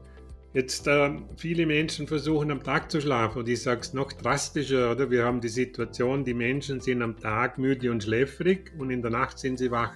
[0.53, 4.91] Jetzt äh, viele Menschen versuchen am Tag zu schlafen und ich sage es noch drastischer,
[4.91, 5.09] oder?
[5.09, 9.13] Wir haben die Situation, die Menschen sind am Tag müde und schläfrig und in der
[9.13, 9.95] Nacht sind sie wach.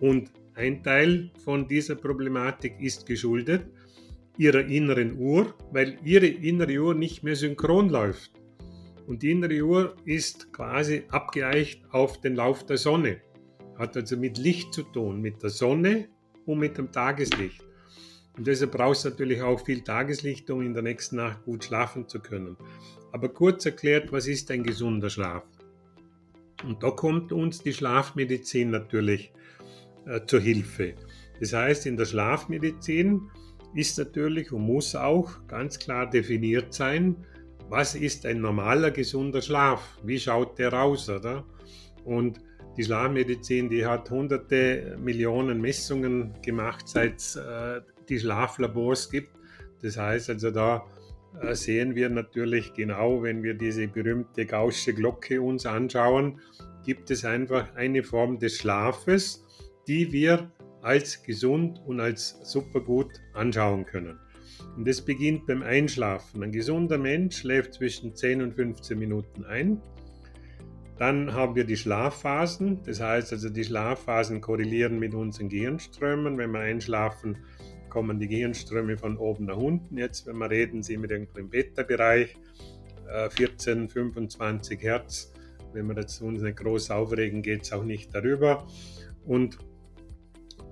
[0.00, 3.66] Und ein Teil von dieser Problematik ist geschuldet
[4.36, 8.32] ihrer inneren Uhr, weil ihre innere Uhr nicht mehr synchron läuft.
[9.06, 13.20] Und die innere Uhr ist quasi abgeeicht auf den Lauf der Sonne.
[13.78, 16.08] Hat also mit Licht zu tun, mit der Sonne
[16.46, 17.69] und mit dem Tageslicht.
[18.36, 22.08] Und deshalb brauchst du natürlich auch viel Tageslicht, um in der nächsten Nacht gut schlafen
[22.08, 22.56] zu können.
[23.12, 25.44] Aber kurz erklärt, was ist ein gesunder Schlaf?
[26.64, 29.32] Und da kommt uns die Schlafmedizin natürlich
[30.06, 30.94] äh, zur Hilfe.
[31.40, 33.30] Das heißt, in der Schlafmedizin
[33.74, 37.16] ist natürlich und muss auch ganz klar definiert sein,
[37.68, 39.98] was ist ein normaler gesunder Schlaf?
[40.02, 41.44] Wie schaut der aus, oder?
[42.04, 42.40] Und
[42.76, 49.30] die Schlafmedizin, die hat hunderte Millionen Messungen gemacht, seit es äh, die Schlaflabors gibt.
[49.82, 50.84] Das heißt also, da
[51.40, 56.40] äh, sehen wir natürlich genau, wenn wir diese berühmte Gaußsche Glocke uns anschauen,
[56.84, 59.44] gibt es einfach eine Form des Schlafes,
[59.86, 60.50] die wir
[60.82, 64.18] als gesund und als supergut anschauen können.
[64.76, 66.42] Und das beginnt beim Einschlafen.
[66.42, 69.80] Ein gesunder Mensch schläft zwischen 10 und 15 Minuten ein.
[70.98, 72.82] Dann haben wir die Schlafphasen.
[72.84, 76.36] Das heißt also, die Schlafphasen korrelieren mit unseren Gehirnströmen.
[76.36, 77.38] Wenn wir einschlafen,
[77.90, 79.98] kommen die Gehirnströme von oben nach unten.
[79.98, 82.36] Jetzt, wenn wir reden, sind wir irgendwo im Beta-Bereich,
[83.30, 85.32] 14, äh, 25 Hertz.
[85.72, 88.66] Wenn wir jetzt uns nicht groß aufregen, geht es auch nicht darüber.
[89.26, 89.58] Und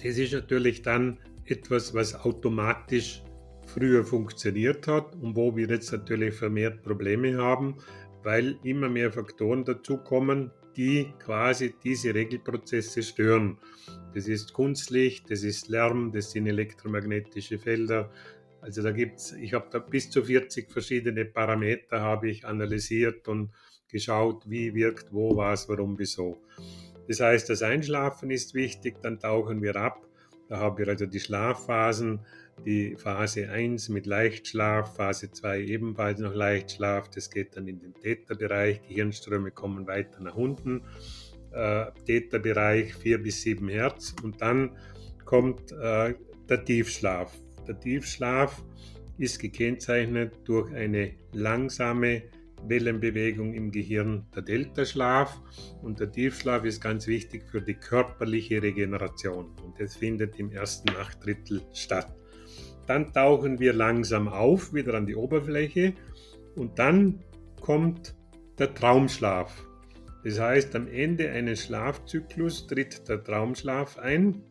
[0.03, 3.23] das ist natürlich dann etwas, was automatisch
[3.67, 7.77] früher funktioniert hat und wo wir jetzt natürlich vermehrt Probleme haben,
[8.23, 13.59] weil immer mehr Faktoren dazukommen, die quasi diese Regelprozesse stören.
[14.15, 18.13] Das ist Kunstlicht, das ist Lärm, das sind elektromagnetische Felder.
[18.61, 23.27] Also da gibt es, ich habe da bis zu 40 verschiedene Parameter habe ich analysiert
[23.27, 23.51] und
[23.89, 26.41] geschaut, wie wirkt wo, was, warum, wieso.
[27.09, 30.07] Das heißt, das Einschlafen ist wichtig, dann tauchen wir ab.
[30.49, 32.21] Da haben wir also die Schlafphasen,
[32.65, 37.95] die Phase 1 mit Leichtschlaf, Phase 2 ebenfalls noch Leichtschlaf, das geht dann in den
[37.95, 40.83] Theta-Bereich, Gehirnströme kommen weiter nach unten,
[41.53, 44.77] äh, Theta-Bereich 4 bis 7 Hertz und dann
[45.25, 46.15] kommt äh,
[46.49, 47.33] der Tiefschlaf.
[47.67, 48.63] Der Tiefschlaf
[49.19, 52.23] ist gekennzeichnet durch eine langsame
[52.67, 55.41] Wellenbewegung im Gehirn, der Deltaschlaf.
[55.83, 59.53] Und der Tiefschlaf ist ganz wichtig für die körperliche Regeneration.
[59.65, 62.13] Und das findet im ersten Nachtdrittel statt.
[62.89, 65.93] Dann tauchen wir langsam auf, wieder an die Oberfläche.
[66.57, 67.23] Und dann
[67.61, 68.17] kommt
[68.59, 69.65] der Traumschlaf.
[70.25, 74.43] Das heißt, am Ende eines Schlafzyklus tritt der Traumschlaf ein,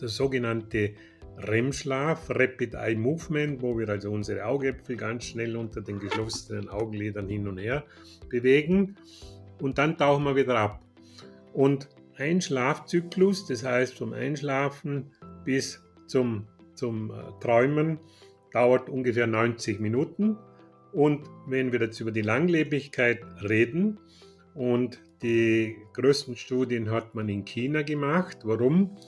[0.00, 0.94] der sogenannte
[1.38, 7.28] REM-Schlaf, Rapid Eye Movement, wo wir also unsere Augäpfel ganz schnell unter den geschlossenen Augenlidern
[7.28, 7.84] hin und her
[8.28, 8.96] bewegen
[9.60, 10.80] und dann tauchen wir wieder ab.
[11.52, 15.12] Und ein Schlafzyklus, das heißt vom Einschlafen
[15.44, 17.98] bis zum, zum äh, Träumen,
[18.52, 20.36] dauert ungefähr 90 Minuten.
[20.92, 23.98] Und wenn wir jetzt über die Langlebigkeit reden,
[24.54, 28.40] und die größten Studien hat man in China gemacht.
[28.44, 28.98] Warum?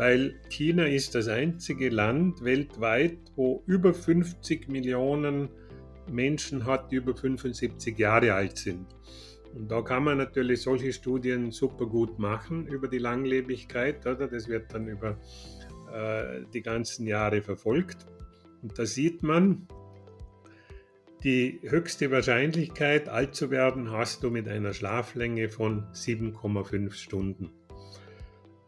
[0.00, 5.50] weil China ist das einzige Land weltweit, wo über 50 Millionen
[6.10, 8.86] Menschen hat, die über 75 Jahre alt sind.
[9.54, 14.06] Und da kann man natürlich solche Studien super gut machen über die Langlebigkeit.
[14.06, 14.26] Oder?
[14.26, 15.18] Das wird dann über
[15.92, 18.06] äh, die ganzen Jahre verfolgt.
[18.62, 19.66] Und da sieht man,
[21.22, 27.50] die höchste Wahrscheinlichkeit, alt zu werden, hast du mit einer Schlaflänge von 7,5 Stunden.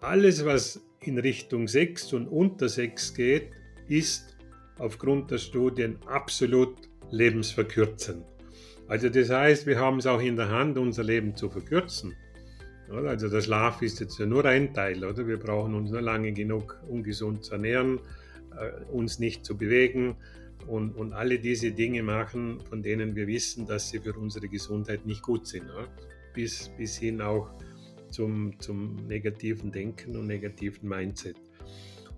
[0.00, 3.50] Alles, was in Richtung 6 und unter 6 geht,
[3.88, 4.36] ist
[4.78, 6.76] aufgrund der Studien absolut
[7.10, 8.24] lebensverkürzend.
[8.88, 12.14] Also das heißt, wir haben es auch in der Hand, unser Leben zu verkürzen.
[12.90, 15.26] Also der Schlaf ist jetzt nur ein Teil, oder?
[15.26, 18.00] Wir brauchen uns nur lange genug ungesund zu ernähren,
[18.58, 20.16] äh, uns nicht zu bewegen
[20.66, 25.06] und, und alle diese Dinge machen, von denen wir wissen, dass sie für unsere Gesundheit
[25.06, 25.64] nicht gut sind.
[26.34, 27.50] Bis, bis hin auch
[28.10, 31.36] zum, zum negativen Denken und negativen Mindset.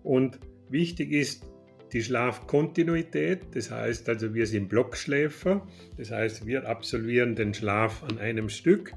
[0.02, 1.44] Und wichtig ist
[1.92, 8.18] die Schlafkontinuität, das heißt also wir sind Blockschläfer, das heißt wir absolvieren den Schlaf an
[8.18, 8.92] einem Stück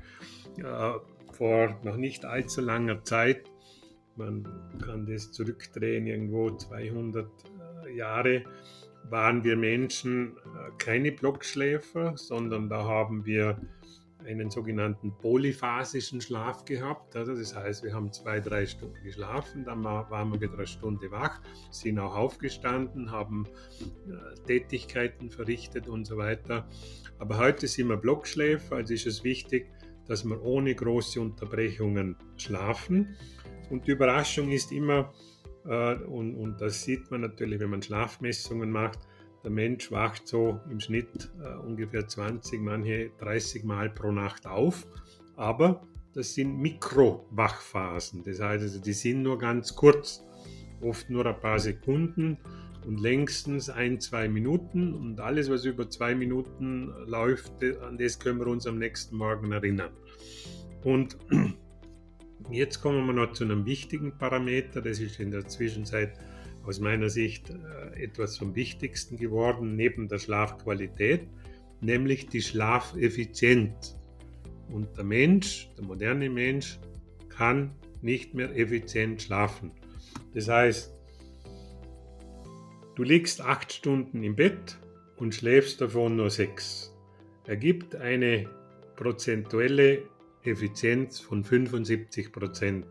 [0.58, 0.91] äh,
[1.38, 3.43] vor noch nicht allzu langer Zeit.
[4.15, 4.47] Man
[4.84, 7.28] kann das zurückdrehen, irgendwo 200
[7.86, 8.43] äh, Jahre
[9.10, 13.60] waren wir Menschen äh, keine Blockschläfer, sondern da haben wir
[14.26, 17.15] einen sogenannten polyphasischen Schlaf gehabt.
[17.15, 21.10] Also das heißt, wir haben zwei, drei Stunden geschlafen, dann waren wir wieder eine Stunde
[21.12, 21.39] wach,
[21.71, 23.45] sind auch aufgestanden, haben
[24.08, 26.67] äh, Tätigkeiten verrichtet und so weiter.
[27.19, 29.71] Aber heute sind wir Blockschläfer, also ist es wichtig,
[30.08, 33.15] dass wir ohne große Unterbrechungen schlafen.
[33.70, 35.13] Und die Überraschung ist immer,
[35.65, 39.00] äh, und, und das sieht man natürlich, wenn man Schlafmessungen macht,
[39.43, 44.88] der Mensch wacht so im Schnitt äh, ungefähr 20, manche 30 Mal pro Nacht auf,
[45.36, 45.82] aber
[46.13, 48.24] das sind Mikrowachphasen.
[48.24, 50.24] Das heißt, also, die sind nur ganz kurz,
[50.82, 52.38] oft nur ein paar Sekunden
[52.88, 54.93] und längstens ein, zwei Minuten.
[54.93, 59.52] Und alles, was über zwei Minuten läuft, an das können wir uns am nächsten Morgen
[59.52, 59.91] erinnern.
[60.84, 61.17] Und
[62.50, 66.13] jetzt kommen wir noch zu einem wichtigen Parameter, das ist in der Zwischenzeit
[66.63, 71.28] aus meiner Sicht äh, etwas vom Wichtigsten geworden neben der Schlafqualität,
[71.82, 73.97] nämlich die Schlafeffizienz.
[74.71, 76.80] Und der Mensch, der moderne Mensch,
[77.30, 77.71] kann
[78.02, 79.71] nicht mehr effizient schlafen.
[80.34, 80.96] Das heißt,
[82.97, 84.79] du liegst acht Stunden im Bett
[85.17, 86.91] und schläfst davon nur sechs.
[87.45, 88.49] Ergibt eine
[88.95, 90.01] prozentuelle
[90.43, 92.88] Effizienz von 75 Prozent.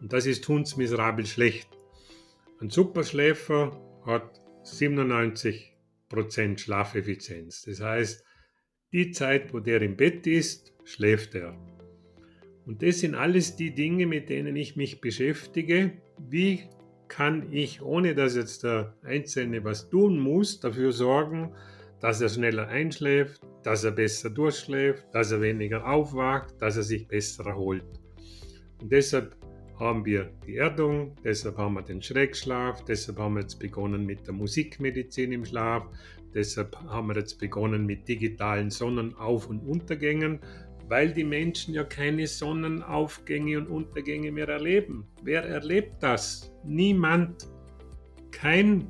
[0.00, 1.70] Und das ist hundsmiserabel schlecht.
[2.60, 7.62] Ein Superschläfer hat 97% Schlafeffizienz.
[7.62, 8.22] Das heißt,
[8.92, 11.56] die Zeit, wo der im Bett ist, schläft er.
[12.66, 15.92] Und das sind alles die Dinge, mit denen ich mich beschäftige.
[16.18, 16.64] Wie
[17.16, 21.52] kann ich, ohne dass jetzt der Einzelne was tun muss, dafür sorgen,
[22.00, 27.06] dass er schneller einschläft, dass er besser durchschläft, dass er weniger aufwacht, dass er sich
[27.06, 27.84] besser erholt.
[28.82, 29.36] Und deshalb
[29.78, 34.26] haben wir die Erdung, deshalb haben wir den Schreckschlaf, deshalb haben wir jetzt begonnen mit
[34.26, 35.86] der Musikmedizin im Schlaf,
[36.34, 40.40] deshalb haben wir jetzt begonnen mit digitalen Sonnenauf- und Untergängen,
[40.88, 45.06] weil die Menschen ja keine Sonnenaufgänge und Untergänge mehr erleben.
[45.22, 46.52] Wer erlebt das?
[46.64, 47.48] Niemand.
[48.30, 48.88] Kein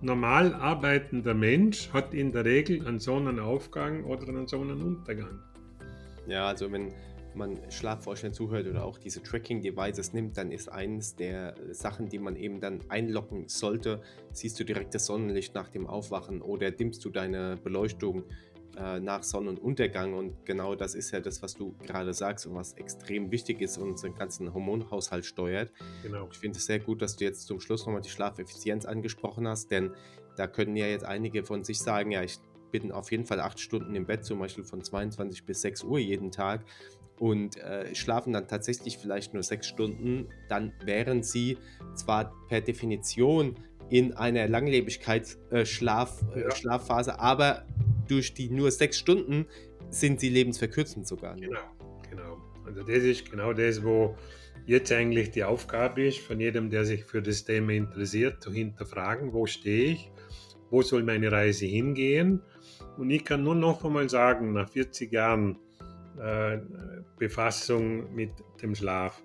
[0.00, 5.38] normal arbeitender Mensch hat in der Regel einen Sonnenaufgang oder einen Sonnenuntergang.
[6.26, 6.92] Ja, also wenn
[7.34, 12.36] man Schlafforschern zuhört oder auch diese Tracking-Devices nimmt, dann ist eines der Sachen, die man
[12.36, 17.10] eben dann einloggen sollte, siehst du direkt das Sonnenlicht nach dem Aufwachen oder dimmst du
[17.10, 18.24] deine Beleuchtung
[18.76, 20.14] äh, nach Sonnenuntergang.
[20.14, 23.78] Und genau das ist ja das, was du gerade sagst und was extrem wichtig ist
[23.78, 25.72] und unseren ganzen Hormonhaushalt steuert.
[26.02, 26.28] Genau.
[26.30, 29.70] Ich finde es sehr gut, dass du jetzt zum Schluss nochmal die Schlafeffizienz angesprochen hast,
[29.70, 29.92] denn
[30.36, 32.38] da können ja jetzt einige von sich sagen, ja, ich
[32.70, 35.98] bin auf jeden Fall acht Stunden im Bett, zum Beispiel von 22 bis 6 Uhr
[35.98, 36.64] jeden Tag
[37.18, 41.58] und äh, schlafen dann tatsächlich vielleicht nur sechs Stunden, dann wären sie
[41.94, 43.56] zwar per Definition
[43.90, 46.50] in einer Langlebigkeitsschlaf, äh, ja.
[46.50, 47.66] Schlafphase, aber
[48.12, 49.46] durch die nur sechs Stunden
[49.90, 51.34] sind sie lebensverkürzend sogar.
[51.34, 51.48] Ne?
[51.48, 52.42] Genau, genau.
[52.66, 54.16] Also das ist genau das, wo
[54.66, 59.32] jetzt eigentlich die Aufgabe ist von jedem, der sich für das Thema interessiert, zu hinterfragen,
[59.32, 60.10] wo stehe ich,
[60.70, 62.42] wo soll meine Reise hingehen.
[62.98, 65.58] Und ich kann nur noch einmal sagen, nach 40 Jahren
[66.20, 66.58] äh,
[67.18, 69.22] Befassung mit dem Schlaf,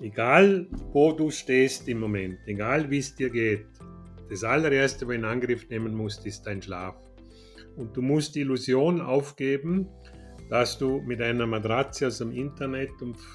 [0.00, 3.66] egal wo du stehst im Moment, egal wie es dir geht,
[4.28, 6.96] das allererste, was in Angriff nehmen musst, ist dein Schlaf.
[7.76, 9.88] Und du musst die Illusion aufgeben,
[10.48, 12.90] dass du mit einer Matratze aus dem Internet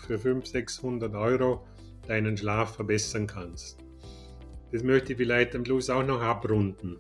[0.06, 1.65] für 500, 600 Euro
[2.08, 3.80] deinen Schlaf verbessern kannst.
[4.71, 6.97] Das möchte ich vielleicht am Schluss auch noch abrunden.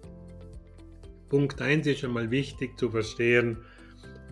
[1.29, 3.57] Punkt 1 ist einmal wichtig zu verstehen,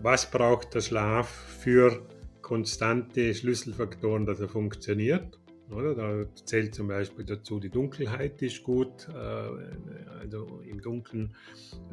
[0.02, 2.06] was braucht der Schlaf für
[2.40, 5.38] konstante Schlüsselfaktoren, dass er funktioniert.
[5.70, 5.94] Oder?
[5.94, 9.08] Da zählt zum Beispiel dazu, die Dunkelheit ist gut.
[9.08, 9.48] Äh,
[10.20, 11.34] also im Dunkeln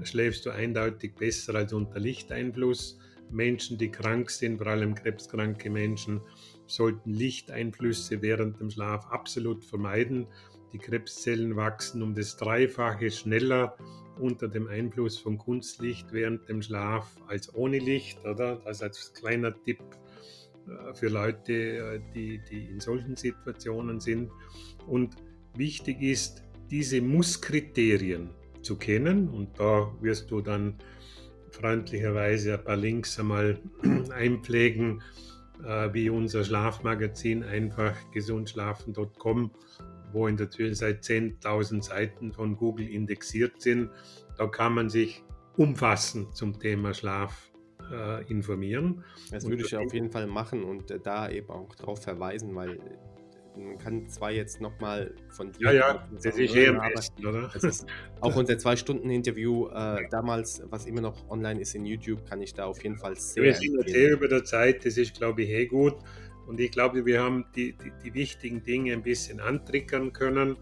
[0.04, 3.00] schläfst du eindeutig besser als unter Lichteinfluss.
[3.32, 6.22] Menschen, die krank sind, vor allem krebskranke Menschen,
[6.68, 10.28] sollten Lichteinflüsse während dem Schlaf absolut vermeiden.
[10.72, 13.78] Die Krebszellen wachsen um das Dreifache schneller
[14.20, 18.24] unter dem Einfluss von Kunstlicht während dem Schlaf als ohne Licht.
[18.26, 18.58] Oder?
[18.64, 19.84] Das als kleiner Tipp
[20.94, 24.32] für Leute, äh, die, die in solchen Situationen sind.
[24.88, 25.16] Und
[25.56, 28.30] wichtig ist, diese Musskriterien
[28.62, 29.30] zu kennen.
[29.30, 30.76] Und da wirst du dann
[31.52, 33.60] freundlicherweise ein paar Links einmal
[34.12, 35.02] einpflegen,
[35.64, 39.52] äh, wie unser Schlafmagazin einfach gesundschlafen.com,
[40.12, 43.90] wo in der Zwischenzeit 10.000 Seiten von Google indexiert sind.
[44.38, 45.24] Da kann man sich
[45.58, 47.53] umfassend zum Thema Schlaf
[47.92, 49.04] äh, informieren.
[49.32, 52.80] Das würde ich auf jeden Fall machen und äh, da eben auch darauf verweisen, weil
[53.56, 55.68] man kann zwar jetzt nochmal von dir.
[55.68, 57.52] Ja, ja, das ist eh am besten, oder?
[58.22, 62.66] auch unser Zwei-Stunden-Interview äh, damals, was immer noch online ist in YouTube, kann ich da
[62.66, 63.44] auf jeden Fall sehr.
[63.44, 65.96] Wir sind sehr über der Zeit, das ist, glaube ich, eh gut.
[66.48, 70.58] Und ich glaube, wir haben die, die, die wichtigen Dinge ein bisschen antriggern können,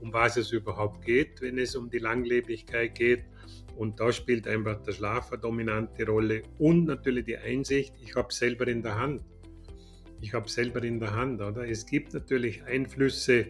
[0.00, 3.24] um was es überhaupt geht, wenn es um die Langlebigkeit geht.
[3.76, 8.32] Und da spielt einfach der Schlaf eine dominante Rolle und natürlich die Einsicht, ich habe
[8.32, 9.22] selber in der Hand
[10.22, 11.42] ich habe selber in der Hand.
[11.42, 11.68] Oder?
[11.68, 13.46] Es gibt natürlich Einflüsse,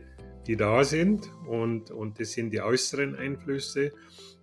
[0.46, 3.92] die da sind und, und das sind die äußeren Einflüsse.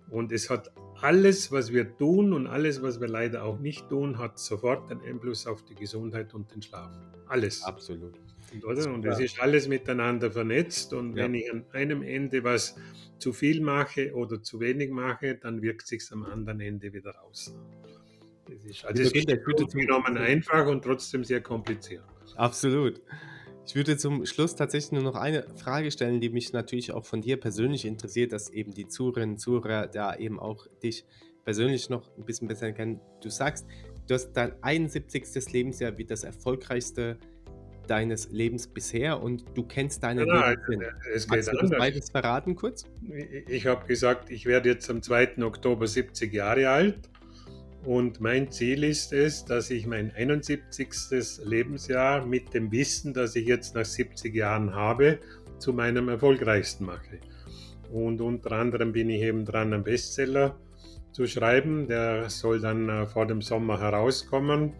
[0.08, 4.18] Und es hat alles, was wir tun und alles, was wir leider auch nicht tun,
[4.18, 6.90] hat sofort einen Einfluss auf die Gesundheit und den Schlaf.
[7.26, 7.62] Alles.
[7.64, 8.18] Absolut.
[8.52, 8.92] Und, oder?
[8.92, 10.92] und es ist alles miteinander vernetzt.
[10.92, 11.24] Und ja.
[11.24, 12.76] wenn ich an einem Ende was
[13.18, 17.54] zu viel mache oder zu wenig mache, dann wirkt sich am anderen Ende wieder aus.
[18.46, 22.04] Das ist, also es ist genommen einfach und trotzdem sehr kompliziert.
[22.36, 23.00] Absolut.
[23.66, 27.20] Ich würde zum Schluss tatsächlich nur noch eine Frage stellen, die mich natürlich auch von
[27.20, 31.04] dir persönlich interessiert, dass eben die Zuhörerinnen und Zuhörer da eben auch dich
[31.44, 33.00] persönlich noch ein bisschen besser kennen.
[33.22, 33.66] Du sagst,
[34.08, 35.52] du hast dein 71.
[35.52, 37.18] Lebensjahr wie das erfolgreichste
[37.90, 40.82] deines Lebens bisher und du kennst deine ja, Lebenssinn.
[41.14, 42.84] Es geht Kannst du das beides verraten kurz?
[43.48, 45.42] Ich habe gesagt, ich werde jetzt am 2.
[45.42, 46.98] Oktober 70 Jahre alt
[47.84, 50.88] und mein Ziel ist es, dass ich mein 71.
[51.44, 55.18] Lebensjahr mit dem Wissen, das ich jetzt nach 70 Jahren habe,
[55.58, 57.18] zu meinem erfolgreichsten mache.
[57.90, 60.56] Und unter anderem bin ich eben dran, einen Bestseller
[61.12, 61.88] zu schreiben.
[61.88, 64.74] Der soll dann äh, vor dem Sommer herauskommen.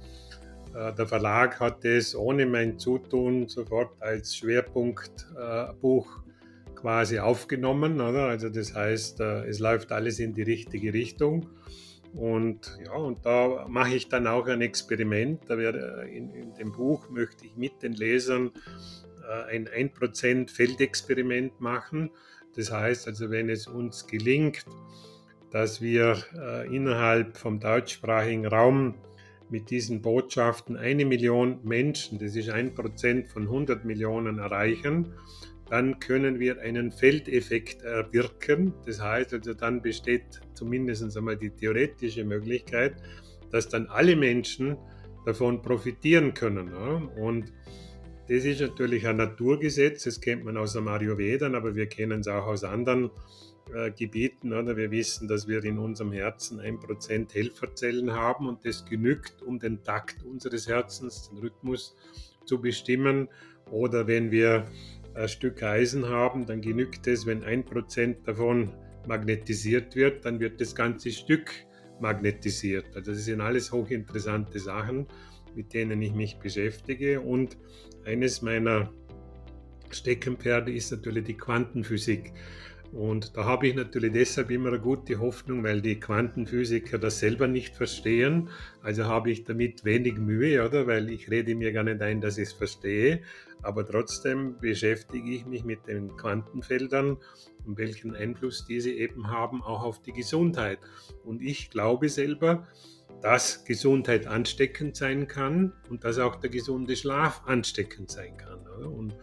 [0.74, 6.20] Äh, der Verlag hat es ohne mein Zutun sofort als Schwerpunktbuch
[6.74, 8.00] quasi aufgenommen.
[8.00, 11.48] Also das heißt, äh, es läuft alles in die richtige Richtung.
[12.14, 15.42] Und ja, und da mache ich dann auch ein Experiment.
[15.48, 18.50] Da werde, in, in dem Buch möchte ich mit den Lesern
[19.28, 22.11] äh, ein 1% Feldexperiment machen.
[22.56, 24.64] Das heißt also, wenn es uns gelingt,
[25.50, 28.95] dass wir äh, innerhalb vom deutschsprachigen Raum
[29.51, 35.14] mit diesen Botschaften eine Million Menschen, das ist ein Prozent von 100 Millionen, erreichen,
[35.68, 38.74] dann können wir einen Feldeffekt erwirken.
[38.86, 42.94] Das heißt, also dann besteht zumindest einmal die theoretische Möglichkeit,
[43.51, 44.76] dass dann alle Menschen
[45.24, 46.72] davon profitieren können.
[47.16, 47.53] Und
[48.31, 52.28] das ist natürlich ein Naturgesetz, das kennt man aus dem Ayurveda, aber wir kennen es
[52.28, 53.11] auch aus anderen
[53.74, 54.53] äh, Gebieten.
[54.53, 54.76] Oder?
[54.76, 59.59] Wir wissen, dass wir in unserem Herzen ein Prozent Helferzellen haben und das genügt, um
[59.59, 61.97] den Takt unseres Herzens, den Rhythmus
[62.45, 63.28] zu bestimmen.
[63.68, 64.64] Oder wenn wir
[65.14, 68.72] ein Stück Eisen haben, dann genügt es, wenn ein Prozent davon
[69.09, 71.51] magnetisiert wird, dann wird das ganze Stück
[72.01, 72.87] magnetisiert.
[72.95, 75.09] Also das sind alles hochinteressante Sachen,
[75.57, 77.20] mit denen ich mich beschäftige.
[77.20, 77.57] Und
[78.05, 78.92] eines meiner
[79.90, 82.32] Steckenpferde ist natürlich die Quantenphysik.
[82.92, 87.46] Und da habe ich natürlich deshalb immer eine gute Hoffnung, weil die Quantenphysiker das selber
[87.46, 88.48] nicht verstehen.
[88.82, 90.88] Also habe ich damit wenig Mühe, oder?
[90.88, 93.22] Weil ich rede mir gar nicht ein, dass ich es verstehe.
[93.62, 97.18] Aber trotzdem beschäftige ich mich mit den Quantenfeldern
[97.64, 100.78] und welchen Einfluss diese eben haben, auch auf die Gesundheit.
[101.24, 102.66] Und ich glaube selber,
[103.23, 108.61] dass Gesundheit ansteckend sein kann und dass auch der gesunde Schlaf ansteckend sein kann.
[108.61, 108.91] Oder?
[108.91, 109.16] Und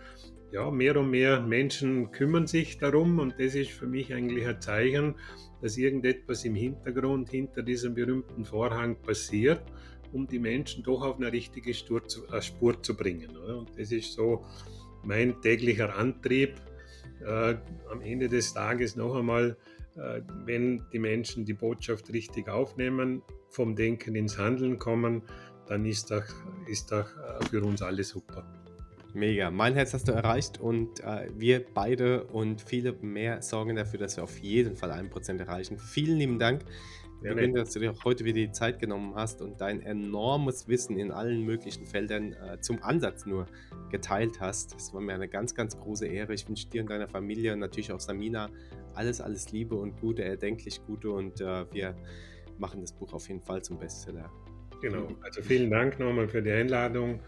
[0.52, 4.62] ja, mehr und mehr Menschen kümmern sich darum und das ist für mich eigentlich ein
[4.62, 5.16] Zeichen,
[5.62, 9.62] dass irgendetwas im Hintergrund hinter diesem berühmten Vorhang passiert,
[10.14, 13.36] um die Menschen doch auf eine richtige Spur zu, äh, Spur zu bringen.
[13.36, 13.58] Oder?
[13.58, 14.46] Und das ist so
[15.04, 16.56] mein täglicher Antrieb.
[17.26, 17.56] Äh,
[17.90, 19.58] am Ende des Tages noch einmal,
[20.46, 25.24] wenn die Menschen die Botschaft richtig aufnehmen, vom Denken ins Handeln kommen,
[25.68, 26.24] dann ist das,
[26.68, 28.46] ist das äh, für uns alle super.
[29.14, 29.50] Mega.
[29.50, 34.18] Mein Herz hast du erreicht und äh, wir beide und viele mehr sorgen dafür, dass
[34.18, 35.80] wir auf jeden Fall ein Prozent erreichen.
[35.80, 36.62] Vielen lieben Dank,
[37.24, 41.12] ja, dass du dir heute wieder die Zeit genommen hast und dein enormes Wissen in
[41.12, 43.48] allen möglichen Feldern äh, zum Ansatz nur
[43.90, 44.76] geteilt hast.
[44.76, 46.34] Das war mir eine ganz, ganz große Ehre.
[46.34, 48.50] Ich wünsche dir und deiner Familie und natürlich auch Samina
[48.94, 51.96] alles, alles Liebe und Gute, erdenklich Gute und äh, wir
[52.58, 54.32] machen das Buch auf jeden Fall zum Bestseller.
[54.82, 57.20] Genau, also vielen Dank nochmal für die Einladung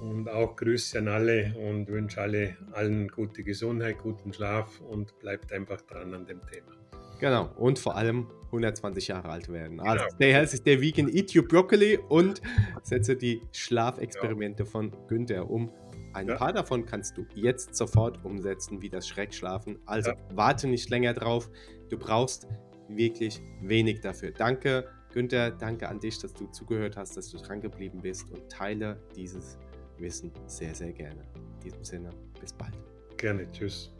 [0.00, 5.52] und auch Grüße an alle und wünsche alle allen gute Gesundheit, guten Schlaf und bleibt
[5.52, 6.72] einfach dran an dem Thema.
[7.20, 9.80] Genau, und vor allem 120 Jahre alt werden.
[9.80, 10.14] Also genau.
[10.14, 12.40] stay healthy, stay vegan, eat your broccoli und
[12.82, 14.68] setze die Schlafexperimente ja.
[14.68, 15.70] von Günther um.
[16.14, 16.36] Ein ja.
[16.36, 19.78] paar davon kannst du jetzt sofort umsetzen, wie das Schreckschlafen.
[19.86, 20.16] Also ja.
[20.34, 21.50] warte nicht länger drauf.
[21.90, 22.48] Du brauchst
[22.88, 24.30] wirklich wenig dafür.
[24.30, 28.48] Danke, Günther, danke an dich, dass du zugehört hast, dass du dran geblieben bist und
[28.50, 29.58] teile dieses
[29.98, 31.26] Wissen sehr, sehr gerne.
[31.34, 32.74] In diesem Sinne, bis bald.
[33.16, 33.92] Gerne, tschüss.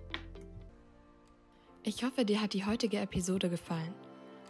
[1.82, 3.94] Ich hoffe, dir hat die heutige Episode gefallen.